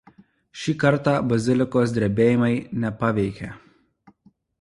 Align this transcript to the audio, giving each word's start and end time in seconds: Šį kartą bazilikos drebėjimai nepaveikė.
Šį 0.61 0.73
kartą 0.83 1.11
bazilikos 1.33 1.93
drebėjimai 1.97 2.49
nepaveikė. 2.85 3.51